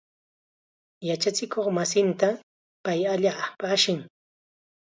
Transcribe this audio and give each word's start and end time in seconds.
Yachakuqmasinta 1.09 2.27
pay 2.83 3.01
allaapam 3.13 3.71
ashan. 3.75 3.99